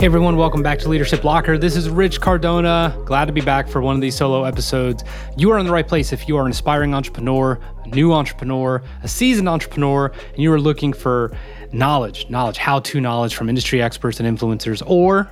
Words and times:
Hey 0.00 0.06
everyone, 0.06 0.38
welcome 0.38 0.62
back 0.62 0.78
to 0.78 0.88
Leadership 0.88 1.24
Locker. 1.24 1.58
This 1.58 1.76
is 1.76 1.90
Rich 1.90 2.22
Cardona. 2.22 2.98
Glad 3.04 3.26
to 3.26 3.32
be 3.34 3.42
back 3.42 3.68
for 3.68 3.82
one 3.82 3.94
of 3.94 4.00
these 4.00 4.16
solo 4.16 4.44
episodes. 4.44 5.04
You 5.36 5.50
are 5.50 5.58
in 5.58 5.66
the 5.66 5.72
right 5.72 5.86
place 5.86 6.10
if 6.10 6.26
you 6.26 6.38
are 6.38 6.46
an 6.46 6.52
aspiring 6.52 6.94
entrepreneur, 6.94 7.60
a 7.84 7.88
new 7.88 8.14
entrepreneur, 8.14 8.82
a 9.02 9.08
seasoned 9.08 9.46
entrepreneur, 9.46 10.06
and 10.06 10.38
you 10.38 10.50
are 10.54 10.58
looking 10.58 10.94
for 10.94 11.36
knowledge, 11.74 12.30
knowledge, 12.30 12.56
how 12.56 12.80
to 12.80 12.98
knowledge 12.98 13.34
from 13.34 13.50
industry 13.50 13.82
experts 13.82 14.20
and 14.20 14.38
influencers, 14.38 14.82
or 14.86 15.30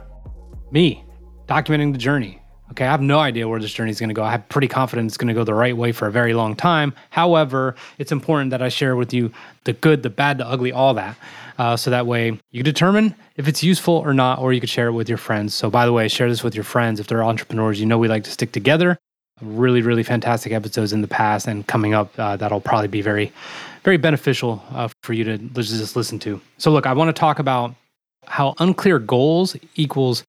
me 0.70 1.02
documenting 1.46 1.92
the 1.92 1.98
journey. 1.98 2.42
Okay, 2.72 2.84
I 2.84 2.90
have 2.90 3.00
no 3.00 3.18
idea 3.18 3.48
where 3.48 3.58
this 3.58 3.72
journey 3.72 3.90
is 3.90 3.98
going 3.98 4.10
to 4.10 4.14
go. 4.14 4.22
I 4.22 4.30
have 4.30 4.48
pretty 4.48 4.68
confident 4.68 5.06
it's 5.06 5.16
going 5.16 5.28
to 5.28 5.34
go 5.34 5.42
the 5.42 5.54
right 5.54 5.76
way 5.76 5.90
for 5.92 6.06
a 6.06 6.12
very 6.12 6.34
long 6.34 6.54
time. 6.54 6.92
However, 7.10 7.74
it's 7.98 8.12
important 8.12 8.50
that 8.50 8.62
I 8.62 8.68
share 8.68 8.94
with 8.94 9.14
you 9.14 9.32
the 9.64 9.72
good, 9.72 10.02
the 10.02 10.10
bad, 10.10 10.38
the 10.38 10.46
ugly, 10.46 10.70
all 10.70 10.94
that. 10.94 11.16
Uh, 11.58 11.76
so 11.76 11.90
that 11.90 12.06
way 12.06 12.38
you 12.52 12.62
determine 12.62 13.14
if 13.36 13.48
it's 13.48 13.64
useful 13.64 13.94
or 13.94 14.14
not, 14.14 14.38
or 14.38 14.52
you 14.52 14.60
could 14.60 14.68
share 14.68 14.88
it 14.88 14.92
with 14.92 15.08
your 15.08 15.18
friends. 15.18 15.54
So, 15.54 15.70
by 15.70 15.86
the 15.86 15.92
way, 15.92 16.06
share 16.08 16.28
this 16.28 16.44
with 16.44 16.54
your 16.54 16.64
friends. 16.64 17.00
If 17.00 17.08
they're 17.08 17.24
entrepreneurs, 17.24 17.80
you 17.80 17.86
know 17.86 17.98
we 17.98 18.06
like 18.06 18.24
to 18.24 18.30
stick 18.30 18.52
together. 18.52 18.96
Really, 19.40 19.82
really 19.82 20.02
fantastic 20.02 20.52
episodes 20.52 20.92
in 20.92 21.00
the 21.00 21.08
past 21.08 21.46
and 21.46 21.66
coming 21.66 21.94
up 21.94 22.16
uh, 22.18 22.36
that'll 22.36 22.60
probably 22.60 22.88
be 22.88 23.00
very, 23.00 23.32
very 23.82 23.96
beneficial 23.96 24.62
uh, 24.72 24.88
for 25.02 25.14
you 25.14 25.24
to 25.24 25.38
just 25.38 25.96
listen 25.96 26.18
to. 26.20 26.40
So, 26.58 26.70
look, 26.70 26.86
I 26.86 26.92
want 26.92 27.08
to 27.08 27.18
talk 27.18 27.38
about 27.38 27.74
how 28.26 28.54
unclear 28.58 28.98
goals 28.98 29.56
equals 29.74 30.22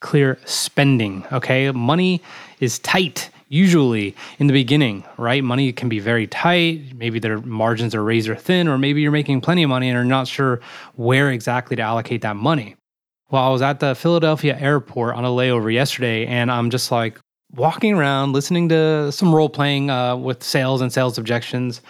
unclear 0.00 0.38
spending. 0.44 1.24
Okay. 1.32 1.70
Money 1.72 2.22
is 2.60 2.78
tight 2.80 3.30
usually 3.48 4.14
in 4.38 4.46
the 4.46 4.52
beginning, 4.52 5.04
right? 5.16 5.42
Money 5.42 5.72
can 5.72 5.88
be 5.88 5.98
very 5.98 6.26
tight. 6.26 6.94
Maybe 6.94 7.18
their 7.18 7.38
margins 7.40 7.94
are 7.94 8.04
razor 8.04 8.36
thin, 8.36 8.68
or 8.68 8.78
maybe 8.78 9.00
you're 9.00 9.10
making 9.10 9.40
plenty 9.40 9.62
of 9.62 9.70
money 9.70 9.88
and 9.88 9.98
are 9.98 10.04
not 10.04 10.28
sure 10.28 10.60
where 10.96 11.30
exactly 11.30 11.74
to 11.76 11.82
allocate 11.82 12.20
that 12.22 12.36
money. 12.36 12.76
Well, 13.30 13.42
I 13.42 13.48
was 13.50 13.62
at 13.62 13.80
the 13.80 13.94
Philadelphia 13.94 14.56
airport 14.58 15.14
on 15.16 15.24
a 15.24 15.28
layover 15.28 15.72
yesterday, 15.72 16.26
and 16.26 16.50
I'm 16.50 16.70
just 16.70 16.90
like 16.92 17.18
walking 17.54 17.94
around 17.94 18.32
listening 18.34 18.68
to 18.68 19.10
some 19.10 19.34
role 19.34 19.48
playing 19.48 19.90
uh, 19.90 20.16
with 20.16 20.42
sales 20.42 20.80
and 20.80 20.92
sales 20.92 21.18
objections 21.18 21.80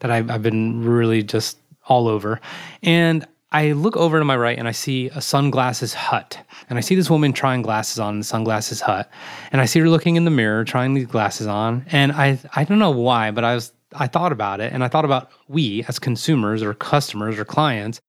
that 0.00 0.10
I've, 0.10 0.30
I've 0.30 0.42
been 0.42 0.84
really 0.84 1.22
just 1.22 1.58
all 1.88 2.08
over. 2.08 2.40
And 2.82 3.26
I 3.52 3.72
look 3.72 3.96
over 3.96 4.18
to 4.18 4.24
my 4.24 4.36
right 4.36 4.58
and 4.58 4.66
I 4.66 4.72
see 4.72 5.08
a 5.08 5.20
sunglasses 5.20 5.94
hut. 5.94 6.38
And 6.68 6.78
I 6.78 6.80
see 6.80 6.94
this 6.94 7.08
woman 7.08 7.32
trying 7.32 7.62
glasses 7.62 7.98
on 7.98 8.14
in 8.14 8.20
the 8.20 8.24
sunglasses 8.24 8.80
hut. 8.80 9.08
And 9.52 9.60
I 9.60 9.66
see 9.66 9.80
her 9.80 9.88
looking 9.88 10.16
in 10.16 10.24
the 10.24 10.30
mirror 10.30 10.64
trying 10.64 10.94
these 10.94 11.06
glasses 11.06 11.46
on. 11.46 11.86
And 11.90 12.12
I 12.12 12.38
I 12.54 12.64
don't 12.64 12.78
know 12.78 12.90
why, 12.90 13.30
but 13.30 13.44
I 13.44 13.54
was 13.54 13.72
I 13.94 14.08
thought 14.08 14.32
about 14.32 14.60
it 14.60 14.72
and 14.72 14.82
I 14.82 14.88
thought 14.88 15.04
about 15.04 15.30
we 15.48 15.84
as 15.88 15.98
consumers 15.98 16.62
or 16.62 16.74
customers 16.74 17.38
or 17.38 17.44
clients, 17.44 18.00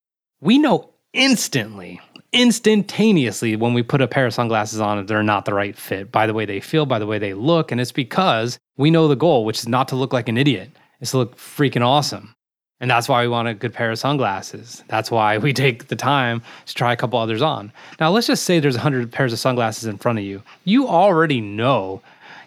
we 0.42 0.58
know 0.58 0.90
instantly, 1.14 2.02
instantaneously 2.34 3.56
when 3.56 3.74
we 3.74 3.84
put 3.84 4.02
a 4.02 4.08
pair 4.08 4.26
of 4.26 4.34
sunglasses 4.34 4.80
on 4.80 5.00
if 5.00 5.08
they're 5.08 5.24
not 5.24 5.46
the 5.46 5.54
right 5.54 5.78
fit 5.78 6.12
by 6.12 6.28
the 6.28 6.34
way 6.34 6.46
they 6.46 6.60
feel, 6.60 6.86
by 6.86 7.00
the 7.00 7.06
way 7.06 7.20
they 7.20 7.34
look. 7.34 7.72
And 7.72 7.80
it's 7.80 7.92
because 7.92 8.58
we 8.76 8.92
know 8.92 9.08
the 9.08 9.16
goal, 9.16 9.46
which 9.46 9.60
is 9.60 9.68
not 9.68 9.88
to 9.90 9.96
look 9.96 10.14
like 10.14 10.30
an 10.30 10.38
idiot, 10.38 10.72
it's 11.00 11.12
to 11.12 11.18
look 11.18 11.38
freaking 11.38 11.86
awesome. 11.86 12.34
And 12.80 12.90
that's 12.90 13.10
why 13.10 13.24
we 13.24 13.28
want 13.28 13.48
a 13.48 13.54
good 13.54 13.74
pair 13.74 13.90
of 13.90 13.98
sunglasses. 13.98 14.84
That's 14.88 15.10
why 15.10 15.38
we 15.38 15.54
take 15.66 15.88
the 15.88 15.96
time 15.96 16.42
to 16.66 16.74
try 16.74 16.94
a 16.94 16.96
couple 16.96 17.20
others 17.20 17.42
on. 17.42 17.72
Now, 18.00 18.12
let's 18.12 18.28
just 18.28 18.44
say 18.44 18.60
there's 18.60 18.76
100 18.76 19.12
pairs 19.12 19.34
of 19.34 19.40
sunglasses 19.40 19.86
in 19.86 19.98
front 19.98 20.20
of 20.20 20.26
you. 20.26 20.44
You 20.64 20.88
already 20.88 21.42
know, 21.42 22.02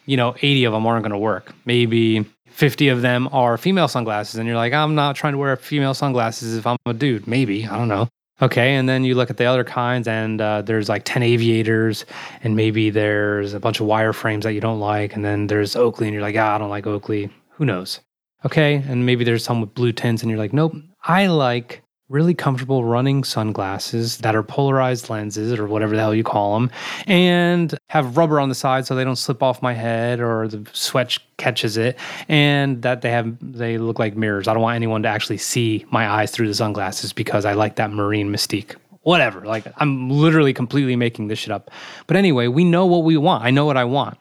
you 0.06 0.16
know, 0.16 0.34
80 0.40 0.64
of 0.64 0.72
them 0.72 0.86
aren't 0.86 1.02
going 1.02 1.12
to 1.12 1.18
work. 1.18 1.52
Maybe 1.64 2.24
50 2.46 2.88
of 2.88 3.02
them 3.02 3.28
are 3.32 3.56
female 3.58 3.88
sunglasses. 3.88 4.36
And 4.36 4.46
you're 4.46 4.56
like, 4.56 4.72
I'm 4.72 4.94
not 4.94 5.16
trying 5.16 5.32
to 5.32 5.38
wear 5.38 5.56
female 5.56 5.94
sunglasses 5.94 6.56
if 6.56 6.66
I'm 6.66 6.76
a 6.86 6.94
dude. 6.94 7.26
Maybe. 7.26 7.66
I 7.66 7.76
don't 7.76 7.88
know. 7.88 8.08
Okay. 8.42 8.74
And 8.76 8.88
then 8.88 9.04
you 9.04 9.14
look 9.16 9.30
at 9.30 9.36
the 9.36 9.44
other 9.44 9.64
kinds, 9.64 10.08
and 10.08 10.40
uh, 10.40 10.62
there's 10.62 10.88
like 10.88 11.02
10 11.04 11.22
aviators, 11.22 12.06
and 12.42 12.56
maybe 12.56 12.88
there's 12.88 13.52
a 13.52 13.60
bunch 13.60 13.80
of 13.80 13.86
wireframes 13.86 14.44
that 14.44 14.54
you 14.54 14.60
don't 14.60 14.80
like. 14.80 15.14
And 15.14 15.24
then 15.24 15.48
there's 15.48 15.76
Oakley, 15.76 16.06
and 16.06 16.14
you're 16.14 16.22
like, 16.22 16.36
ah, 16.38 16.54
I 16.54 16.58
don't 16.58 16.70
like 16.70 16.86
Oakley. 16.86 17.30
Who 17.50 17.64
knows? 17.64 18.00
Okay. 18.44 18.76
And 18.88 19.06
maybe 19.06 19.24
there's 19.24 19.44
some 19.44 19.60
with 19.60 19.74
blue 19.74 19.92
tints, 19.92 20.22
and 20.22 20.30
you're 20.30 20.38
like, 20.38 20.52
nope, 20.52 20.74
I 21.04 21.26
like 21.26 21.82
really 22.10 22.34
comfortable 22.34 22.84
running 22.84 23.22
sunglasses 23.22 24.18
that 24.18 24.34
are 24.34 24.42
polarized 24.42 25.08
lenses 25.08 25.52
or 25.52 25.66
whatever 25.68 25.94
the 25.94 26.02
hell 26.02 26.14
you 26.14 26.24
call 26.24 26.54
them 26.54 26.68
and 27.06 27.78
have 27.86 28.16
rubber 28.16 28.40
on 28.40 28.48
the 28.48 28.54
side 28.54 28.84
so 28.84 28.96
they 28.96 29.04
don't 29.04 29.14
slip 29.14 29.44
off 29.44 29.62
my 29.62 29.72
head 29.72 30.20
or 30.20 30.48
the 30.48 30.68
sweat 30.72 31.16
catches 31.36 31.76
it 31.76 31.96
and 32.28 32.82
that 32.82 33.02
they 33.02 33.12
have 33.12 33.36
they 33.40 33.78
look 33.78 34.00
like 34.00 34.16
mirrors. 34.16 34.48
I 34.48 34.54
don't 34.54 34.62
want 34.62 34.74
anyone 34.74 35.04
to 35.04 35.08
actually 35.08 35.38
see 35.38 35.86
my 35.92 36.08
eyes 36.08 36.32
through 36.32 36.48
the 36.48 36.54
sunglasses 36.54 37.12
because 37.12 37.44
i 37.44 37.52
like 37.52 37.76
that 37.76 37.92
marine 37.92 38.32
mystique. 38.32 38.74
Whatever 39.02 39.46
like 39.46 39.64
i'm 39.76 40.10
literally 40.10 40.52
completely 40.52 40.96
making 40.96 41.28
this 41.28 41.38
shit 41.38 41.52
up. 41.52 41.70
But 42.08 42.16
anyway 42.16 42.48
we 42.48 42.64
know 42.64 42.86
what 42.86 43.04
we 43.04 43.16
want. 43.16 43.44
I 43.44 43.52
know 43.52 43.66
what 43.66 43.76
i 43.76 43.84
want 43.84 44.18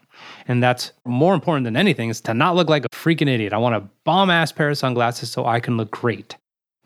and 0.48 0.62
that's 0.62 0.92
more 1.06 1.34
important 1.34 1.66
than 1.66 1.76
anything 1.76 2.10
is 2.10 2.22
to 2.22 2.34
not 2.34 2.56
look 2.56 2.70
like 2.70 2.86
a 2.86 2.90
freaking 2.90 3.28
idiot. 3.28 3.54
I 3.54 3.58
want 3.58 3.76
a 3.76 3.88
bomb 4.04 4.30
ass 4.30 4.52
pair 4.52 4.70
of 4.70 4.78
sunglasses 4.78 5.32
so 5.32 5.46
I 5.46 5.60
can 5.60 5.78
look 5.78 5.92
great. 5.92 6.36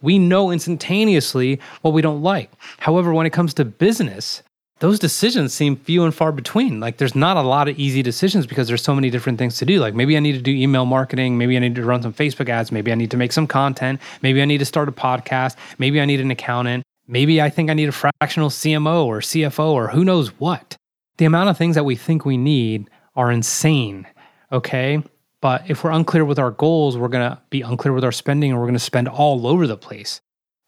We 0.01 0.19
know 0.19 0.51
instantaneously 0.51 1.59
what 1.81 1.93
we 1.93 2.01
don't 2.01 2.21
like. 2.21 2.51
However, 2.77 3.13
when 3.13 3.25
it 3.25 3.31
comes 3.31 3.53
to 3.55 3.65
business, 3.65 4.43
those 4.79 4.99
decisions 4.99 5.53
seem 5.53 5.77
few 5.77 6.03
and 6.03 6.13
far 6.13 6.33
between. 6.33 6.81
Like 6.81 6.97
there's 6.97 7.15
not 7.15 7.37
a 7.37 7.41
lot 7.41 7.69
of 7.69 7.79
easy 7.79 8.01
decisions 8.01 8.45
because 8.45 8.67
there's 8.67 8.83
so 8.83 8.93
many 8.93 9.09
different 9.09 9.39
things 9.39 9.57
to 9.59 9.65
do. 9.65 9.79
Like 9.79 9.93
maybe 9.93 10.17
I 10.17 10.19
need 10.19 10.33
to 10.33 10.41
do 10.41 10.51
email 10.51 10.85
marketing, 10.85 11.37
maybe 11.37 11.55
I 11.55 11.59
need 11.59 11.75
to 11.75 11.85
run 11.85 12.01
some 12.01 12.13
Facebook 12.13 12.49
ads, 12.49 12.69
maybe 12.69 12.91
I 12.91 12.95
need 12.95 13.11
to 13.11 13.17
make 13.17 13.31
some 13.31 13.47
content, 13.47 14.01
maybe 14.21 14.41
I 14.41 14.45
need 14.45 14.57
to 14.57 14.65
start 14.65 14.89
a 14.89 14.91
podcast, 14.91 15.55
maybe 15.77 16.01
I 16.01 16.05
need 16.05 16.19
an 16.19 16.31
accountant, 16.31 16.83
maybe 17.07 17.41
I 17.41 17.49
think 17.49 17.69
I 17.69 17.73
need 17.75 17.87
a 17.87 17.93
fractional 17.93 18.49
CMO 18.49 19.05
or 19.05 19.19
CFO 19.19 19.69
or 19.69 19.87
who 19.87 20.03
knows 20.03 20.37
what. 20.39 20.75
The 21.15 21.23
amount 21.23 21.49
of 21.49 21.57
things 21.57 21.75
that 21.75 21.85
we 21.85 21.95
think 21.95 22.25
we 22.25 22.35
need 22.35 22.89
are 23.15 23.31
insane. 23.31 24.07
Okay. 24.51 25.01
But 25.41 25.69
if 25.69 25.83
we're 25.83 25.91
unclear 25.91 26.23
with 26.23 26.39
our 26.39 26.51
goals, 26.51 26.97
we're 26.97 27.09
going 27.09 27.29
to 27.29 27.41
be 27.49 27.61
unclear 27.61 27.93
with 27.93 28.03
our 28.03 28.11
spending 28.11 28.51
and 28.51 28.59
we're 28.59 28.65
going 28.65 28.75
to 28.75 28.79
spend 28.79 29.09
all 29.09 29.45
over 29.45 29.67
the 29.67 29.77
place. 29.77 30.21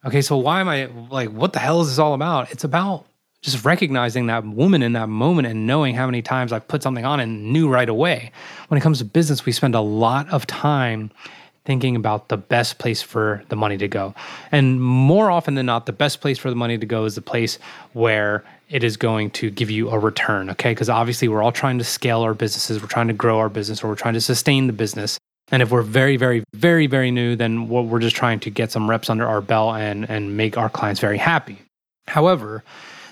Okay. 0.05 0.21
So, 0.21 0.37
why 0.37 0.59
am 0.59 0.67
I 0.67 0.85
like, 1.09 1.29
what 1.29 1.53
the 1.53 1.59
hell 1.59 1.81
is 1.81 1.87
this 1.87 1.99
all 1.99 2.13
about? 2.13 2.51
It's 2.51 2.63
about 2.63 3.05
just 3.41 3.63
recognizing 3.63 4.25
that 4.25 4.43
woman 4.43 4.81
in 4.81 4.93
that 4.93 5.07
moment 5.07 5.47
and 5.47 5.67
knowing 5.67 5.93
how 5.93 6.07
many 6.07 6.21
times 6.21 6.51
I've 6.51 6.67
put 6.67 6.81
something 6.81 7.05
on 7.05 7.19
and 7.19 7.53
knew 7.53 7.69
right 7.69 7.87
away. 7.87 8.31
When 8.67 8.77
it 8.77 8.81
comes 8.81 8.97
to 8.97 9.05
business, 9.05 9.45
we 9.45 9.51
spend 9.51 9.75
a 9.75 9.81
lot 9.81 10.27
of 10.29 10.47
time 10.47 11.11
thinking 11.65 11.95
about 11.95 12.29
the 12.29 12.37
best 12.37 12.77
place 12.77 13.01
for 13.01 13.43
the 13.49 13.55
money 13.55 13.77
to 13.77 13.87
go. 13.87 14.13
And 14.51 14.81
more 14.81 15.29
often 15.31 15.55
than 15.55 15.65
not, 15.65 15.85
the 15.85 15.93
best 15.93 16.21
place 16.21 16.37
for 16.37 16.49
the 16.49 16.55
money 16.55 16.77
to 16.77 16.85
go 16.85 17.05
is 17.05 17.15
the 17.15 17.21
place 17.21 17.59
where 17.93 18.43
it 18.69 18.83
is 18.83 18.97
going 18.97 19.31
to 19.31 19.49
give 19.49 19.69
you 19.69 19.89
a 19.89 19.99
return, 19.99 20.49
okay? 20.51 20.71
Because 20.71 20.89
obviously, 20.89 21.27
we're 21.27 21.43
all 21.43 21.51
trying 21.51 21.77
to 21.77 21.83
scale 21.83 22.21
our 22.21 22.33
businesses, 22.33 22.81
we're 22.81 22.87
trying 22.87 23.07
to 23.07 23.13
grow 23.13 23.39
our 23.39 23.49
business, 23.49 23.83
or 23.83 23.87
we're 23.87 23.95
trying 23.95 24.15
to 24.15 24.21
sustain 24.21 24.67
the 24.67 24.73
business. 24.73 25.19
And 25.51 25.61
if 25.61 25.69
we're 25.69 25.83
very, 25.83 26.17
very, 26.17 26.43
very, 26.55 26.87
very 26.87 27.11
new, 27.11 27.35
then 27.35 27.67
we're 27.67 27.99
just 27.99 28.15
trying 28.15 28.39
to 28.41 28.49
get 28.49 28.71
some 28.71 28.89
reps 28.89 29.09
under 29.09 29.27
our 29.27 29.41
belt 29.41 29.75
and, 29.75 30.09
and 30.09 30.35
make 30.35 30.57
our 30.57 30.69
clients 30.69 30.99
very 30.99 31.19
happy. 31.19 31.59
However, 32.07 32.63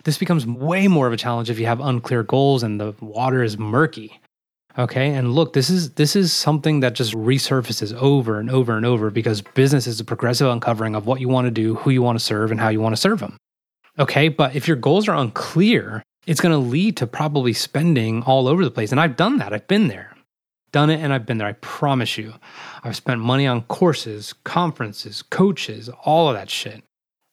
this 0.04 0.18
becomes 0.18 0.46
way 0.46 0.88
more 0.88 1.06
of 1.08 1.14
a 1.14 1.18
challenge 1.18 1.50
if 1.50 1.60
you 1.60 1.68
have 1.68 1.80
unclear 1.80 2.24
goals 2.24 2.64
and 2.64 2.80
the 2.80 2.96
water 3.00 3.44
is 3.44 3.58
murky. 3.58 4.20
Okay. 4.78 5.14
And 5.14 5.34
look, 5.34 5.54
this 5.54 5.70
is 5.70 5.92
this 5.92 6.16
is 6.16 6.34
something 6.34 6.80
that 6.80 6.94
just 6.94 7.14
resurfaces 7.14 7.94
over 7.94 8.40
and 8.40 8.50
over 8.50 8.76
and 8.76 8.86
over 8.86 9.10
because 9.10 9.42
business 9.42 9.86
is 9.86 10.00
a 10.00 10.04
progressive 10.04 10.48
uncovering 10.48 10.96
of 10.96 11.06
what 11.06 11.20
you 11.20 11.30
want 11.30 11.46
to 11.46 11.52
do, 11.52 11.76
who 11.76 11.92
you 11.92 12.02
want 12.02 12.18
to 12.18 12.24
serve, 12.24 12.52
and 12.52 12.60
how 12.60 12.70
you 12.70 12.82
want 12.82 12.96
to 12.96 13.02
serve 13.02 13.20
them. 13.20 13.38
Okay. 14.00 14.30
But 14.30 14.56
if 14.56 14.68
your 14.68 14.78
goals 14.78 15.08
are 15.08 15.16
unclear, 15.16 16.02
it's 16.26 16.42
going 16.42 16.54
to 16.54 16.58
lead 16.58 16.98
to 16.98 17.08
probably 17.08 17.54
spending 17.54 18.24
all 18.24 18.48
over 18.48 18.64
the 18.64 18.72
place. 18.72 18.92
And 18.92 19.00
I've 19.00 19.16
done 19.16 19.38
that. 19.38 19.54
I've 19.54 19.68
been 19.68 19.88
there. 19.88 20.16
Done 20.72 20.90
it 20.90 21.00
and 21.02 21.14
I've 21.14 21.26
been 21.28 21.38
there. 21.38 21.48
I 21.48 21.54
promise 21.54 22.18
you. 22.18 22.34
I've 22.84 22.96
spent 22.96 23.22
money 23.22 23.46
on 23.46 23.62
courses, 23.64 24.34
conferences, 24.44 25.22
coaches, 25.22 25.90
all 26.04 26.30
of 26.30 26.36
that 26.36 26.50
shit. 26.50 26.84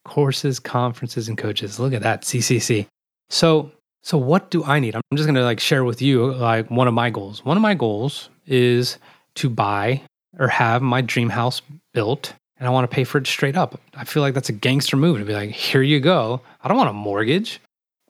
Courses, 0.05 0.61
conferences, 0.61 1.29
and 1.29 1.39
coaches. 1.39 1.81
Look 1.81 1.95
at 1.95 2.03
that, 2.03 2.23
CCC. 2.23 2.87
So 3.31 3.73
so 4.03 4.19
what 4.19 4.51
do 4.51 4.65
I 4.65 4.81
need? 4.81 4.95
I'm 4.95 5.03
just 5.15 5.27
going 5.27 5.35
to 5.35 5.45
like 5.45 5.61
share 5.61 5.85
with 5.85 6.01
you 6.01 6.33
like 6.35 6.71
one 6.71 6.89
of 6.89 6.95
my 6.95 7.11
goals. 7.11 7.45
One 7.45 7.57
of 7.57 7.63
my 7.63 7.75
goals 7.75 8.31
is 8.47 8.99
to 9.37 9.49
buy 9.49 10.03
or 10.39 10.49
have 10.49 10.83
my 10.83 11.01
dream 11.01 11.29
house 11.29 11.63
built 11.93 12.35
and 12.61 12.69
I 12.69 12.71
want 12.71 12.89
to 12.89 12.95
pay 12.95 13.05
for 13.05 13.19
it 13.19 13.27
straight 13.27 13.57
up. 13.57 13.81
I 13.95 14.05
feel 14.05 14.23
like 14.23 14.35
that's 14.35 14.51
a 14.51 14.55
gangster 14.55 14.97
move 14.97 15.19
to 15.19 15.25
be 15.25 15.33
like, 15.33 15.51
here 15.51 15.83
you 15.83 15.99
go. 15.99 16.43
I 16.63 16.69
don't 16.69 16.77
want 16.77 16.91
a 16.91 16.95
mortgage. 16.95 17.59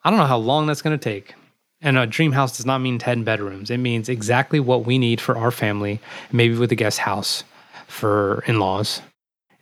I 0.02 0.10
don't 0.10 0.18
know 0.18 0.26
how 0.26 0.38
long 0.38 0.66
that's 0.66 0.82
going 0.82 0.98
to 0.98 1.02
take. 1.02 1.34
And 1.80 1.96
a 1.96 2.06
dream 2.06 2.32
house 2.32 2.56
does 2.56 2.66
not 2.66 2.78
mean 2.80 2.98
10 2.98 3.22
bedrooms. 3.24 3.70
It 3.70 3.78
means 3.78 4.08
exactly 4.08 4.60
what 4.60 4.84
we 4.84 4.98
need 4.98 5.20
for 5.20 5.38
our 5.38 5.50
family, 5.50 6.00
maybe 6.32 6.56
with 6.56 6.72
a 6.72 6.74
guest 6.74 6.98
house 6.98 7.44
for 7.86 8.42
in 8.46 8.58
laws, 8.58 9.00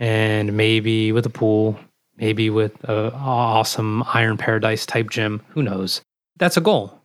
and 0.01 0.57
maybe 0.57 1.13
with 1.13 1.27
a 1.27 1.31
pool, 1.31 1.79
maybe 2.17 2.51
with 2.51 2.73
a 2.85 3.13
awesome 3.15 4.03
iron 4.15 4.37
paradise 4.37 4.87
type 4.87 5.11
gym. 5.11 5.43
Who 5.51 5.63
knows? 5.63 6.01
That's 6.39 6.57
a 6.57 6.61
goal. 6.61 7.01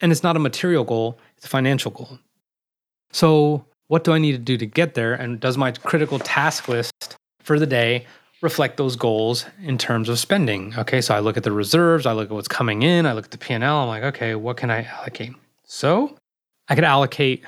And 0.00 0.10
it's 0.12 0.22
not 0.22 0.36
a 0.36 0.40
material 0.40 0.84
goal, 0.84 1.18
it's 1.36 1.46
a 1.46 1.48
financial 1.48 1.90
goal. 1.90 2.18
So, 3.12 3.64
what 3.88 4.04
do 4.04 4.12
I 4.12 4.18
need 4.18 4.32
to 4.32 4.38
do 4.38 4.56
to 4.56 4.66
get 4.66 4.94
there? 4.94 5.14
And 5.14 5.40
does 5.40 5.58
my 5.58 5.72
critical 5.72 6.18
task 6.20 6.68
list 6.68 7.16
for 7.42 7.58
the 7.58 7.66
day 7.66 8.06
reflect 8.42 8.76
those 8.76 8.96
goals 8.96 9.44
in 9.62 9.76
terms 9.76 10.08
of 10.08 10.18
spending. 10.18 10.74
Okay, 10.78 11.00
so 11.00 11.14
I 11.14 11.20
look 11.20 11.36
at 11.36 11.42
the 11.42 11.52
reserves, 11.52 12.06
I 12.06 12.12
look 12.12 12.30
at 12.30 12.34
what's 12.34 12.48
coming 12.48 12.82
in, 12.82 13.06
I 13.06 13.12
look 13.12 13.26
at 13.26 13.30
the 13.30 13.38
P&L, 13.38 13.62
I'm 13.62 13.88
like, 13.88 14.02
okay, 14.02 14.34
what 14.34 14.56
can 14.56 14.70
I 14.70 14.84
allocate? 14.84 15.32
So 15.64 16.16
I 16.68 16.74
could 16.74 16.84
allocate, 16.84 17.42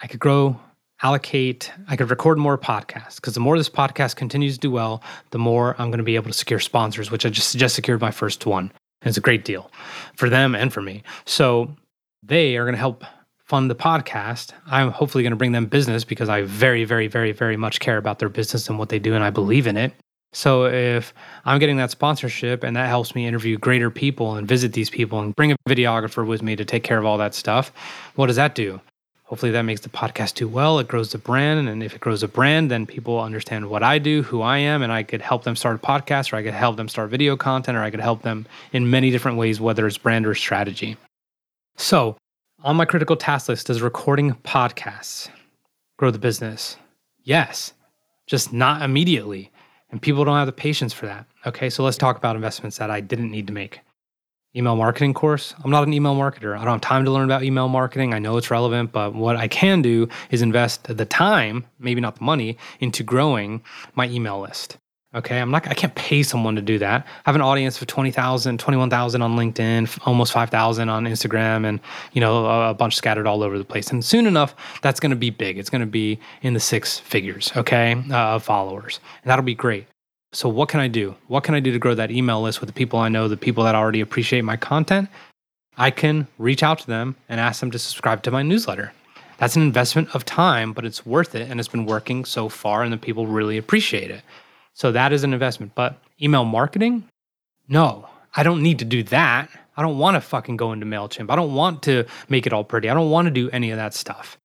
I 0.00 0.06
could 0.06 0.20
grow, 0.20 0.60
allocate, 1.02 1.72
I 1.88 1.96
could 1.96 2.10
record 2.10 2.38
more 2.38 2.58
podcasts 2.58 3.16
because 3.16 3.34
the 3.34 3.40
more 3.40 3.56
this 3.56 3.70
podcast 3.70 4.16
continues 4.16 4.54
to 4.54 4.60
do 4.60 4.70
well, 4.70 5.02
the 5.30 5.38
more 5.38 5.74
I'm 5.78 5.88
going 5.88 5.98
to 5.98 6.04
be 6.04 6.16
able 6.16 6.30
to 6.30 6.36
secure 6.36 6.60
sponsors, 6.60 7.10
which 7.10 7.24
I 7.24 7.30
just 7.30 7.56
just 7.56 7.74
secured 7.74 8.00
my 8.00 8.10
first 8.10 8.44
one. 8.44 8.72
It's 9.02 9.16
a 9.16 9.22
great 9.22 9.44
deal 9.44 9.70
for 10.16 10.28
them 10.28 10.54
and 10.54 10.72
for 10.72 10.82
me. 10.82 11.02
So 11.24 11.76
they 12.22 12.56
are 12.56 12.64
going 12.64 12.74
to 12.74 12.78
help 12.78 13.04
fund 13.44 13.70
the 13.70 13.74
podcast. 13.74 14.52
I'm 14.66 14.90
hopefully 14.90 15.24
going 15.24 15.32
to 15.32 15.36
bring 15.36 15.52
them 15.52 15.66
business 15.66 16.04
because 16.04 16.28
I 16.28 16.42
very, 16.42 16.84
very, 16.84 17.08
very, 17.08 17.32
very 17.32 17.56
much 17.56 17.80
care 17.80 17.96
about 17.96 18.18
their 18.18 18.28
business 18.28 18.68
and 18.68 18.78
what 18.78 18.90
they 18.90 18.98
do, 18.98 19.14
and 19.14 19.24
I 19.24 19.30
believe 19.30 19.66
in 19.66 19.76
it. 19.76 19.92
So 20.34 20.66
if 20.66 21.14
I'm 21.46 21.58
getting 21.58 21.78
that 21.78 21.90
sponsorship 21.90 22.62
and 22.62 22.76
that 22.76 22.88
helps 22.88 23.14
me 23.14 23.26
interview 23.26 23.56
greater 23.56 23.90
people 23.90 24.34
and 24.34 24.46
visit 24.46 24.74
these 24.74 24.90
people 24.90 25.20
and 25.20 25.34
bring 25.34 25.52
a 25.52 25.56
videographer 25.66 26.26
with 26.26 26.42
me 26.42 26.54
to 26.56 26.64
take 26.66 26.82
care 26.82 26.98
of 26.98 27.06
all 27.06 27.16
that 27.18 27.34
stuff, 27.34 27.72
what 28.14 28.26
does 28.26 28.36
that 28.36 28.54
do? 28.54 28.80
Hopefully 29.28 29.52
that 29.52 29.62
makes 29.62 29.82
the 29.82 29.90
podcast 29.90 30.34
do 30.34 30.48
well. 30.48 30.78
It 30.78 30.88
grows 30.88 31.12
the 31.12 31.18
brand. 31.18 31.68
And 31.68 31.82
if 31.82 31.94
it 31.94 32.00
grows 32.00 32.22
a 32.22 32.28
brand, 32.28 32.70
then 32.70 32.86
people 32.86 33.20
understand 33.20 33.68
what 33.68 33.82
I 33.82 33.98
do, 33.98 34.22
who 34.22 34.40
I 34.40 34.56
am, 34.56 34.82
and 34.82 34.90
I 34.90 35.02
could 35.02 35.20
help 35.20 35.44
them 35.44 35.54
start 35.54 35.76
a 35.76 35.86
podcast 35.86 36.32
or 36.32 36.36
I 36.36 36.42
could 36.42 36.54
help 36.54 36.76
them 36.76 36.88
start 36.88 37.10
video 37.10 37.36
content 37.36 37.76
or 37.76 37.82
I 37.82 37.90
could 37.90 38.00
help 38.00 38.22
them 38.22 38.46
in 38.72 38.88
many 38.88 39.10
different 39.10 39.36
ways, 39.36 39.60
whether 39.60 39.86
it's 39.86 39.98
brand 39.98 40.26
or 40.26 40.34
strategy. 40.34 40.96
So 41.76 42.16
on 42.64 42.76
my 42.76 42.86
critical 42.86 43.16
task 43.16 43.50
list 43.50 43.68
is 43.68 43.82
recording 43.82 44.32
podcasts, 44.32 45.28
grow 45.98 46.10
the 46.10 46.18
business. 46.18 46.78
Yes, 47.22 47.74
just 48.26 48.50
not 48.50 48.80
immediately. 48.80 49.52
And 49.90 50.00
people 50.00 50.24
don't 50.24 50.36
have 50.36 50.46
the 50.46 50.52
patience 50.52 50.94
for 50.94 51.04
that. 51.04 51.26
Okay, 51.44 51.68
so 51.68 51.84
let's 51.84 51.98
talk 51.98 52.16
about 52.16 52.34
investments 52.34 52.78
that 52.78 52.90
I 52.90 53.02
didn't 53.02 53.30
need 53.30 53.46
to 53.48 53.52
make. 53.52 53.80
Email 54.56 54.76
marketing 54.76 55.12
course. 55.12 55.54
I'm 55.62 55.70
not 55.70 55.86
an 55.86 55.92
email 55.92 56.16
marketer. 56.16 56.54
I 56.56 56.64
don't 56.64 56.72
have 56.72 56.80
time 56.80 57.04
to 57.04 57.10
learn 57.10 57.26
about 57.26 57.42
email 57.42 57.68
marketing. 57.68 58.14
I 58.14 58.18
know 58.18 58.38
it's 58.38 58.50
relevant, 58.50 58.92
but 58.92 59.14
what 59.14 59.36
I 59.36 59.46
can 59.46 59.82
do 59.82 60.08
is 60.30 60.40
invest 60.40 60.84
the 60.84 61.04
time, 61.04 61.66
maybe 61.78 62.00
not 62.00 62.16
the 62.16 62.24
money, 62.24 62.56
into 62.80 63.02
growing 63.02 63.62
my 63.94 64.08
email 64.08 64.40
list. 64.40 64.78
Okay, 65.14 65.38
I'm 65.38 65.50
not. 65.50 65.66
I 65.66 65.74
can't 65.74 65.94
pay 65.94 66.22
someone 66.22 66.54
to 66.56 66.62
do 66.62 66.78
that. 66.78 67.06
I 67.06 67.30
have 67.30 67.34
an 67.34 67.40
audience 67.40 67.80
of 67.80 67.86
20,000, 67.86 68.58
21,000 68.58 69.22
on 69.22 69.36
LinkedIn, 69.36 70.06
almost 70.06 70.32
5,000 70.32 70.88
on 70.88 71.04
Instagram, 71.04 71.66
and 71.66 71.80
you 72.12 72.20
know 72.20 72.68
a, 72.68 72.74
bunch 72.74 72.94
scattered 72.94 73.26
all 73.26 73.42
over 73.42 73.56
the 73.56 73.64
place. 73.64 73.90
And 73.90 74.04
soon 74.04 74.26
enough, 74.26 74.54
that's 74.82 75.00
going 75.00 75.10
to 75.10 75.16
be 75.16 75.30
big. 75.30 75.58
It's 75.58 75.70
going 75.70 75.80
to 75.80 75.86
be 75.86 76.20
in 76.42 76.52
the 76.52 76.60
six 76.60 76.98
figures. 76.98 77.50
Okay, 77.56 78.02
uh, 78.10 78.34
of 78.36 78.42
followers, 78.42 79.00
and 79.22 79.30
that'll 79.30 79.44
be 79.44 79.54
great. 79.54 79.86
So 80.32 80.48
what 80.48 80.68
can 80.68 80.80
I 80.80 80.88
do? 80.88 81.16
What 81.26 81.44
can 81.44 81.54
I 81.54 81.60
do 81.60 81.72
to 81.72 81.78
grow 81.78 81.94
that 81.94 82.10
email 82.10 82.42
list 82.42 82.60
with 82.60 82.68
the 82.68 82.74
people 82.74 82.98
I 82.98 83.08
know, 83.08 83.28
the 83.28 83.36
people 83.36 83.64
that 83.64 83.74
already 83.74 84.00
appreciate 84.00 84.42
my 84.42 84.56
content? 84.56 85.08
I 85.78 85.90
can 85.90 86.26
reach 86.38 86.62
out 86.62 86.80
to 86.80 86.86
them 86.86 87.16
and 87.28 87.40
ask 87.40 87.60
them 87.60 87.70
to 87.70 87.78
subscribe 87.78 88.22
to 88.24 88.30
my 88.30 88.42
newsletter. 88.42 88.92
That's 89.38 89.56
an 89.56 89.62
investment 89.62 90.14
of 90.14 90.24
time, 90.24 90.72
but 90.72 90.84
it's 90.84 91.06
worth 91.06 91.34
it, 91.34 91.48
and 91.48 91.60
it's 91.60 91.68
been 91.68 91.86
working 91.86 92.24
so 92.24 92.48
far, 92.48 92.82
and 92.82 92.92
the 92.92 92.98
people 92.98 93.26
really 93.26 93.56
appreciate 93.56 94.10
it. 94.10 94.22
So 94.74 94.92
that 94.92 95.12
is 95.12 95.24
an 95.24 95.32
investment. 95.32 95.74
But 95.74 96.02
email 96.20 96.44
marketing? 96.44 97.08
No, 97.68 98.08
I 98.34 98.42
don't 98.42 98.62
need 98.62 98.80
to 98.80 98.84
do 98.84 99.04
that. 99.04 99.48
I 99.76 99.82
don't 99.82 99.98
want 99.98 100.16
to 100.16 100.20
fucking 100.20 100.56
go 100.56 100.72
into 100.72 100.86
MailChimp. 100.86 101.30
I 101.30 101.36
don't 101.36 101.54
want 101.54 101.82
to 101.84 102.04
make 102.28 102.46
it 102.46 102.52
all 102.52 102.64
pretty. 102.64 102.90
I 102.90 102.94
don't 102.94 103.10
want 103.10 103.26
to 103.26 103.30
do 103.30 103.48
any 103.50 103.70
of 103.70 103.76
that 103.76 103.94
stuff. 103.94 104.36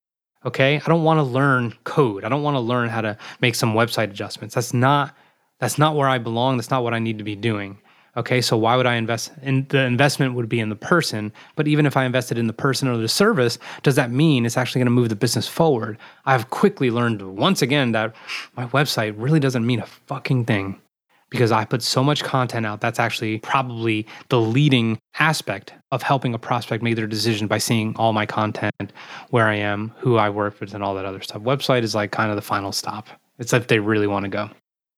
Okay? 0.45 0.75
I 0.75 0.87
don't 0.87 1.03
want 1.03 1.17
to 1.17 1.23
learn 1.23 1.73
code. 1.83 2.23
I 2.23 2.29
don't 2.29 2.43
want 2.43 2.55
to 2.55 2.59
learn 2.59 2.89
how 2.89 3.01
to 3.01 3.17
make 3.41 3.55
some 3.55 3.73
website 3.73 4.11
adjustments. 4.11 4.53
That's 4.53 4.73
not 4.75 5.15
that's 5.63 5.77
not 5.77 5.95
where 5.95 6.09
I 6.09 6.17
belong. 6.17 6.57
That's 6.57 6.69
not 6.69 6.83
what 6.83 6.93
I 6.93 6.99
need 6.99 7.17
to 7.19 7.23
be 7.23 7.37
doing. 7.37 7.77
Okay, 8.17 8.41
so 8.41 8.57
why 8.57 8.75
would 8.75 8.85
I 8.85 8.95
invest? 8.95 9.31
And 9.41 9.67
the 9.69 9.85
investment 9.85 10.35
would 10.35 10.49
be 10.49 10.59
in 10.59 10.67
the 10.67 10.75
person. 10.75 11.31
But 11.55 11.69
even 11.69 11.85
if 11.85 11.95
I 11.95 12.03
invested 12.03 12.37
in 12.37 12.47
the 12.47 12.53
person 12.53 12.89
or 12.89 12.97
the 12.97 13.07
service, 13.07 13.57
does 13.81 13.95
that 13.95 14.11
mean 14.11 14.45
it's 14.45 14.57
actually 14.57 14.79
going 14.79 14.87
to 14.87 14.91
move 14.91 15.07
the 15.07 15.15
business 15.15 15.47
forward? 15.47 15.97
I've 16.25 16.49
quickly 16.49 16.91
learned 16.91 17.21
once 17.21 17.61
again 17.61 17.93
that 17.93 18.13
my 18.57 18.65
website 18.67 19.15
really 19.15 19.39
doesn't 19.39 19.65
mean 19.65 19.79
a 19.79 19.85
fucking 19.85 20.43
thing 20.43 20.81
because 21.29 21.53
I 21.53 21.63
put 21.63 21.81
so 21.81 22.03
much 22.03 22.25
content 22.25 22.65
out. 22.65 22.81
That's 22.81 22.99
actually 22.99 23.39
probably 23.39 24.05
the 24.27 24.41
leading 24.41 24.99
aspect 25.17 25.73
of 25.93 26.03
helping 26.03 26.33
a 26.33 26.39
prospect 26.39 26.83
make 26.83 26.97
their 26.97 27.07
decision 27.07 27.47
by 27.47 27.57
seeing 27.59 27.95
all 27.95 28.11
my 28.11 28.25
content, 28.25 28.91
where 29.29 29.47
I 29.47 29.55
am, 29.55 29.93
who 29.97 30.17
I 30.17 30.29
work 30.29 30.59
with, 30.59 30.73
and 30.73 30.83
all 30.83 30.93
that 30.95 31.05
other 31.05 31.21
stuff. 31.21 31.41
Website 31.41 31.83
is 31.83 31.95
like 31.95 32.11
kind 32.11 32.31
of 32.31 32.35
the 32.35 32.41
final 32.41 32.73
stop. 32.73 33.07
It's 33.39 33.53
if 33.53 33.67
they 33.67 33.79
really 33.79 34.07
want 34.07 34.25
to 34.25 34.29
go. 34.29 34.49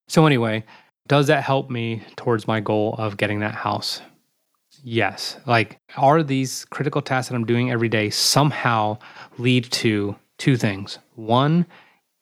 So, 0.07 0.25
anyway, 0.25 0.63
does 1.07 1.27
that 1.27 1.43
help 1.43 1.69
me 1.69 2.03
towards 2.15 2.47
my 2.47 2.59
goal 2.59 2.95
of 2.97 3.17
getting 3.17 3.39
that 3.39 3.55
house? 3.55 4.01
Yes. 4.83 5.37
Like, 5.45 5.79
are 5.97 6.21
these 6.21 6.65
critical 6.65 7.01
tasks 7.01 7.29
that 7.29 7.35
I'm 7.35 7.45
doing 7.45 7.71
every 7.71 7.89
day 7.89 8.09
somehow 8.09 8.99
lead 9.37 9.65
to 9.71 10.15
two 10.37 10.57
things? 10.57 10.99
One, 11.15 11.65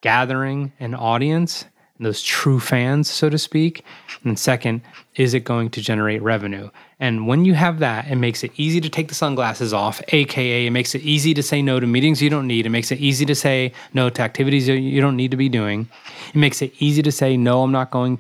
gathering 0.02 0.72
an 0.80 0.96
audience 0.96 1.66
those 2.00 2.22
true 2.22 2.60
fans, 2.60 3.10
so 3.10 3.30
to 3.30 3.38
speak. 3.38 3.86
And 4.24 4.38
second, 4.38 4.82
is 5.16 5.34
it 5.34 5.42
going 5.42 5.70
to 5.72 5.82
generate 5.82 6.22
revenue? 6.22 6.70
And 7.00 7.28
when 7.28 7.46
you 7.46 7.54
have 7.54 7.80
that, 7.80 8.08
it 8.08 8.16
makes 8.16 8.44
it 8.44 8.52
easy 8.58 8.82
to 8.82 8.90
take 8.90 9.10
the 9.10 9.16
sunglasses 9.16 9.74
off, 9.74 10.02
AKA, 10.10 10.66
it 10.66 10.72
makes 10.72 10.96
it 10.96 11.02
easy 11.02 11.34
to 11.34 11.44
say 11.44 11.62
no 11.62 11.80
to 11.80 11.86
meetings 11.86 12.22
you 12.22 12.30
don't 12.30 12.48
need. 12.48 12.66
It 12.66 12.70
makes 12.70 12.92
it 12.92 13.00
easy 13.00 13.26
to 13.26 13.36
say 13.36 13.74
no 13.94 14.10
to 14.10 14.22
activities 14.22 14.68
you 14.68 15.02
don't 15.02 15.16
need 15.16 15.32
to 15.32 15.38
be 15.38 15.50
doing. 15.50 15.88
It 16.30 16.38
makes 16.38 16.62
it 16.62 16.74
easy 16.80 17.02
to 17.04 17.12
say, 17.12 17.38
no, 17.38 17.64
I'm 17.64 17.72
not 17.72 17.92
going 17.92 18.20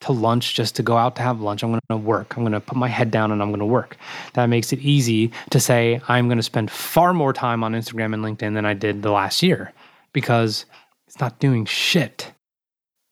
to 0.00 0.12
lunch 0.12 0.54
just 0.54 0.76
to 0.76 0.82
go 0.82 0.96
out 0.96 1.16
to 1.16 1.22
have 1.22 1.40
lunch. 1.40 1.62
I'm 1.62 1.70
going 1.70 1.80
to 1.88 1.96
work. 1.96 2.36
I'm 2.36 2.42
going 2.42 2.52
to 2.52 2.60
put 2.60 2.76
my 2.76 2.88
head 2.88 3.10
down 3.10 3.32
and 3.32 3.40
I'm 3.40 3.48
going 3.48 3.60
to 3.60 3.66
work. 3.66 3.96
That 4.34 4.46
makes 4.46 4.72
it 4.72 4.80
easy 4.80 5.32
to 5.50 5.58
say 5.58 6.00
I'm 6.08 6.28
going 6.28 6.36
to 6.36 6.42
spend 6.42 6.70
far 6.70 7.14
more 7.14 7.32
time 7.32 7.64
on 7.64 7.72
Instagram 7.72 8.12
and 8.12 8.22
LinkedIn 8.22 8.54
than 8.54 8.66
I 8.66 8.74
did 8.74 9.02
the 9.02 9.10
last 9.10 9.42
year 9.42 9.72
because 10.12 10.66
it's 11.06 11.20
not 11.20 11.38
doing 11.38 11.64
shit. 11.64 12.33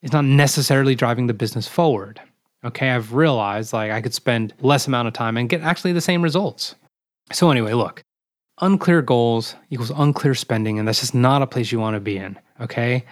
It's 0.03 0.13
not 0.13 0.25
necessarily 0.25 0.95
driving 0.95 1.27
the 1.27 1.35
business 1.35 1.69
forward. 1.69 2.21
Okay, 2.65 2.91
I've 2.91 3.13
realized 3.13 3.73
like 3.73 3.91
I 3.91 4.01
could 4.01 4.15
spend 4.15 4.55
less 4.61 4.87
amount 4.87 5.09
of 5.09 5.15
time 5.15 5.37
and 5.37 5.49
get 5.49 5.63
actually 5.63 5.93
the 5.93 6.01
same 6.01 6.23
results. 6.23 6.75
So 7.33 7.51
anyway, 7.51 7.73
look, 7.73 8.03
unclear 8.61 9.03
goals 9.03 9.57
equals 9.71 9.91
unclear 9.91 10.35
spending 10.35 10.79
and 10.79 10.87
that's 10.87 11.01
just 11.01 11.15
not 11.15 11.43
a 11.43 11.47
place 11.47 11.73
you 11.73 11.81
want 11.81 11.95
to 11.95 12.01
be 12.01 12.17
in, 12.17 12.39
okay? 12.61 13.05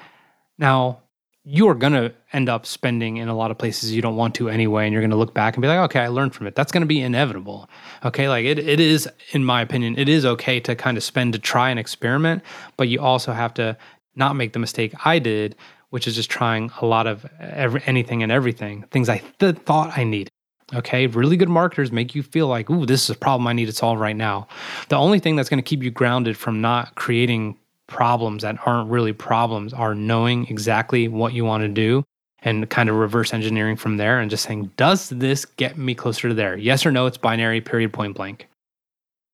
Now, 0.59 1.01
you 1.44 1.69
are 1.69 1.75
going 1.75 1.94
to 1.94 2.13
end 2.32 2.49
up 2.49 2.67
spending 2.67 3.17
in 3.17 3.29
a 3.29 3.35
lot 3.35 3.51
of 3.51 3.56
places 3.56 3.93
you 3.93 4.03
don't 4.03 4.17
want 4.17 4.35
to 4.35 4.51
anyway 4.51 4.85
and 4.85 4.93
you're 4.93 5.01
going 5.01 5.11
to 5.11 5.17
look 5.17 5.32
back 5.32 5.55
and 5.55 5.63
be 5.63 5.69
like 5.69 5.79
okay 5.79 6.01
i 6.01 6.09
learned 6.09 6.35
from 6.35 6.47
it 6.47 6.55
that's 6.55 6.70
going 6.70 6.82
to 6.82 6.87
be 6.87 7.01
inevitable 7.01 7.69
okay 8.05 8.29
like 8.29 8.44
it, 8.44 8.59
it 8.59 8.79
is 8.79 9.09
in 9.32 9.43
my 9.43 9.63
opinion 9.63 9.97
it 9.99 10.09
is 10.09 10.27
okay 10.27 10.61
to 10.61 10.77
kind 10.77 10.99
of 10.99 11.03
spend 11.03 11.32
to 11.32 11.39
try 11.39 11.70
and 11.70 11.81
experiment 11.81 12.43
but 12.77 12.89
you 12.89 13.01
also 13.01 13.32
have 13.32 13.55
to 13.55 13.77
not 14.17 14.37
make 14.37 14.53
the 14.53 14.59
mistake 14.59 14.93
i 15.06 15.19
did 15.19 15.56
which 15.91 16.06
is 16.06 16.15
just 16.15 16.31
trying 16.31 16.70
a 16.81 16.87
lot 16.87 17.06
of 17.06 17.27
every, 17.39 17.82
anything 17.87 18.23
and 18.23 18.32
everything 18.32 18.82
things 18.91 19.09
i 19.09 19.19
th- 19.39 19.56
thought 19.56 19.97
i 19.97 20.05
needed 20.05 20.31
Okay, 20.73 21.09
really 21.09 21.37
good 21.37 21.49
marketers 21.49 21.91
make 21.91 22.15
you 22.15 22.23
feel 22.23 22.47
like, 22.47 22.70
ooh, 22.70 22.87
this 22.87 23.03
is 23.03 23.11
a 23.11 23.19
problem 23.19 23.47
I 23.49 23.53
need 23.53 23.67
to 23.67 23.73
solve 23.73 23.99
right 23.99 24.15
now. 24.15 24.47
The 24.89 24.97
only 24.97 25.19
thing 25.19 25.35
that's 25.35 25.49
going 25.49 25.59
to 25.59 25.69
keep 25.69 25.82
you 25.82 25.91
grounded 25.91 26.37
from 26.37 26.61
not 26.61 26.94
creating 26.94 27.56
problems 27.89 28.43
that 28.43 28.56
aren't 28.65 28.89
really 28.89 29.13
problems 29.13 29.73
are 29.73 29.97
knowing 29.97 30.47
exactly 30.47 31.09
what 31.09 31.32
you 31.32 31.44
want 31.44 31.63
to 31.63 31.69
do 31.69 32.05
and 32.43 32.70
kind 32.70 32.89
of 32.89 32.94
reverse 32.94 33.35
engineering 33.35 33.77
from 33.77 33.97
there 33.97 34.20
and 34.20 34.31
just 34.31 34.44
saying, 34.44 34.70
does 34.77 35.09
this 35.09 35.44
get 35.44 35.77
me 35.77 35.94
closer 35.94 36.29
to 36.29 36.35
there? 36.35 36.56
Yes 36.56 36.87
or 36.87 36.93
no, 36.93 37.06
it's 37.06 37.19
binary, 37.19 37.61
period, 37.61 37.93
point 37.93 38.15
blank. 38.15 38.47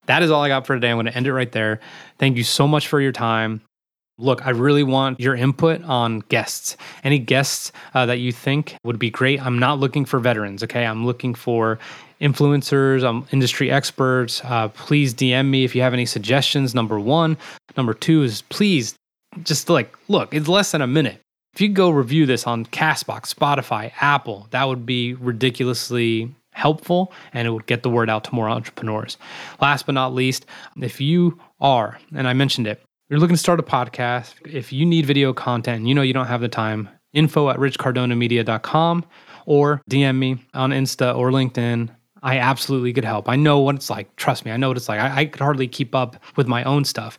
That 0.06 0.22
is 0.22 0.30
all 0.30 0.42
I 0.42 0.48
got 0.48 0.66
for 0.66 0.74
today. 0.74 0.90
I'm 0.90 0.96
going 0.96 1.06
to 1.06 1.14
end 1.14 1.26
it 1.26 1.34
right 1.34 1.52
there. 1.52 1.80
Thank 2.18 2.38
you 2.38 2.44
so 2.44 2.66
much 2.66 2.88
for 2.88 3.00
your 3.00 3.12
time. 3.12 3.60
Look, 4.18 4.46
I 4.46 4.50
really 4.50 4.82
want 4.82 5.20
your 5.20 5.34
input 5.34 5.82
on 5.84 6.20
guests. 6.30 6.78
Any 7.04 7.18
guests 7.18 7.70
uh, 7.92 8.06
that 8.06 8.18
you 8.18 8.32
think 8.32 8.76
would 8.82 8.98
be 8.98 9.10
great. 9.10 9.44
I'm 9.44 9.58
not 9.58 9.78
looking 9.78 10.06
for 10.06 10.18
veterans, 10.18 10.62
okay? 10.64 10.86
I'm 10.86 11.04
looking 11.04 11.34
for 11.34 11.78
influencers, 12.18 13.04
um, 13.04 13.26
industry 13.30 13.70
experts. 13.70 14.40
Uh, 14.42 14.68
please 14.68 15.12
DM 15.12 15.50
me 15.50 15.64
if 15.64 15.74
you 15.74 15.82
have 15.82 15.92
any 15.92 16.06
suggestions. 16.06 16.74
Number 16.74 16.98
one. 16.98 17.36
Number 17.76 17.92
two 17.92 18.22
is 18.22 18.40
please 18.42 18.94
just 19.42 19.68
like, 19.68 19.94
look, 20.08 20.32
it's 20.32 20.48
less 20.48 20.72
than 20.72 20.80
a 20.80 20.86
minute. 20.86 21.20
If 21.52 21.60
you 21.60 21.68
go 21.68 21.90
review 21.90 22.24
this 22.24 22.46
on 22.46 22.64
Castbox, 22.66 23.34
Spotify, 23.34 23.92
Apple, 24.00 24.46
that 24.50 24.64
would 24.64 24.86
be 24.86 25.12
ridiculously 25.12 26.34
helpful 26.52 27.12
and 27.34 27.46
it 27.46 27.50
would 27.50 27.66
get 27.66 27.82
the 27.82 27.90
word 27.90 28.08
out 28.08 28.24
to 28.24 28.34
more 28.34 28.48
entrepreneurs. 28.48 29.18
Last 29.60 29.84
but 29.84 29.92
not 29.92 30.14
least, 30.14 30.46
if 30.80 31.02
you 31.02 31.38
are, 31.60 31.98
and 32.14 32.26
I 32.26 32.32
mentioned 32.32 32.66
it, 32.66 32.82
you're 33.08 33.20
looking 33.20 33.36
to 33.36 33.40
start 33.40 33.60
a 33.60 33.62
podcast, 33.62 34.34
if 34.44 34.72
you 34.72 34.84
need 34.84 35.06
video 35.06 35.32
content, 35.32 35.86
you 35.86 35.94
know 35.94 36.02
you 36.02 36.12
don't 36.12 36.26
have 36.26 36.40
the 36.40 36.48
time, 36.48 36.88
info 37.12 37.48
at 37.50 37.56
richcardonamedia.com 37.56 39.04
or 39.46 39.80
DM 39.88 40.18
me 40.18 40.38
on 40.54 40.70
Insta 40.70 41.16
or 41.16 41.30
LinkedIn. 41.30 41.88
I 42.22 42.38
absolutely 42.38 42.92
could 42.92 43.04
help. 43.04 43.28
I 43.28 43.36
know 43.36 43.60
what 43.60 43.76
it's 43.76 43.88
like. 43.88 44.14
Trust 44.16 44.44
me, 44.44 44.50
I 44.50 44.56
know 44.56 44.68
what 44.68 44.76
it's 44.76 44.88
like. 44.88 44.98
I, 44.98 45.20
I 45.20 45.24
could 45.26 45.40
hardly 45.40 45.68
keep 45.68 45.94
up 45.94 46.16
with 46.34 46.48
my 46.48 46.64
own 46.64 46.84
stuff. 46.84 47.18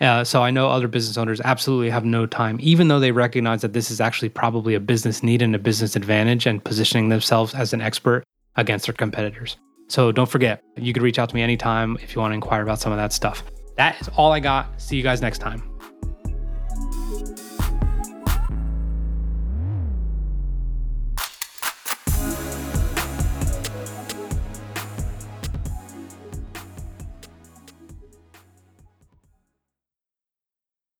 Uh, 0.00 0.22
so 0.22 0.42
I 0.42 0.50
know 0.50 0.68
other 0.68 0.86
business 0.86 1.16
owners 1.16 1.40
absolutely 1.40 1.90
have 1.90 2.04
no 2.04 2.26
time, 2.26 2.58
even 2.60 2.86
though 2.86 3.00
they 3.00 3.12
recognize 3.12 3.62
that 3.62 3.72
this 3.72 3.90
is 3.90 4.00
actually 4.00 4.28
probably 4.28 4.74
a 4.74 4.80
business 4.80 5.22
need 5.22 5.42
and 5.42 5.54
a 5.54 5.58
business 5.58 5.96
advantage 5.96 6.46
and 6.46 6.62
positioning 6.62 7.08
themselves 7.08 7.54
as 7.54 7.72
an 7.72 7.80
expert 7.80 8.22
against 8.56 8.86
their 8.86 8.94
competitors. 8.94 9.56
So 9.88 10.12
don't 10.12 10.28
forget, 10.28 10.62
you 10.76 10.92
could 10.92 11.02
reach 11.02 11.18
out 11.18 11.28
to 11.30 11.34
me 11.34 11.42
anytime 11.42 11.98
if 12.02 12.14
you 12.14 12.20
want 12.20 12.30
to 12.30 12.36
inquire 12.36 12.62
about 12.62 12.80
some 12.80 12.92
of 12.92 12.98
that 12.98 13.12
stuff. 13.12 13.42
That 13.76 14.00
is 14.00 14.08
all 14.16 14.32
I 14.32 14.40
got. 14.40 14.80
See 14.80 14.96
you 14.96 15.02
guys 15.02 15.20
next 15.20 15.38
time. 15.38 15.73